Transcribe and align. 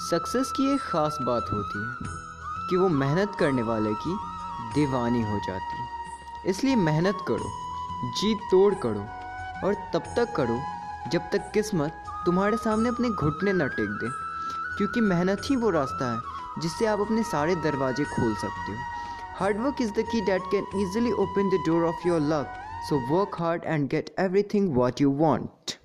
Success 0.00 0.50
की 0.52 0.66
एक 0.72 0.80
ख़ास 0.80 1.16
बात 1.22 1.48
होती 1.52 1.78
है 1.78 2.68
कि 2.68 2.76
वो 2.76 2.88
मेहनत 2.90 3.32
करने 3.38 3.62
वाले 3.62 3.90
की 4.04 4.14
दीवानी 4.74 5.22
हो 5.22 5.38
जाती 5.46 5.76
है। 5.76 6.50
इसलिए 6.50 6.76
मेहनत 6.76 7.18
करो 7.28 7.50
जी 8.18 8.34
तोड़ 8.50 8.74
करो 8.84 9.00
और 9.66 9.74
तब 9.94 10.04
तक 10.16 10.32
करो 10.36 10.58
जब 11.12 11.28
तक 11.32 11.50
किस्मत 11.54 12.04
तुम्हारे 12.26 12.56
सामने 12.56 12.88
अपने 12.88 13.08
घुटने 13.08 13.52
न 13.52 13.66
टेक 13.70 13.90
दे। 14.02 14.08
क्योंकि 14.78 15.00
मेहनत 15.02 15.50
ही 15.50 15.56
वो 15.56 15.70
रास्ता 15.70 16.12
है 16.12 16.60
जिससे 16.62 16.86
आप 16.86 17.00
अपने 17.00 17.22
सारे 17.24 17.54
दरवाजे 17.64 18.04
खोल 18.06 18.34
सकते 18.36 18.72
हो। 18.72 18.78
Hard work 19.38 19.82
is 19.82 19.92
the 19.92 20.06
key 20.12 20.20
that 20.20 20.50
can 20.50 20.66
easily 20.76 21.12
open 21.24 21.50
the 21.50 21.62
door 21.66 21.84
of 21.88 22.08
your 22.08 22.20
luck 22.32 22.56
so 22.88 23.00
work 23.10 23.36
hard 23.40 23.64
and 23.64 23.88
get 23.90 24.14
everything 24.54 24.74
what 24.76 25.00
you 25.00 25.10
want 25.20 25.78